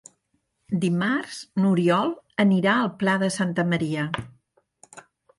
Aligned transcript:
Dimarts 0.83 1.41
n'Oriol 1.63 2.09
anirà 2.43 2.77
al 2.85 2.89
Pla 3.03 3.13
de 3.25 3.29
Santa 3.35 3.67
Maria. 3.75 4.07